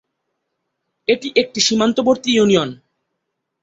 [1.07, 2.69] এটি একটি সীমান্তবর্তী ইউনিয়ন।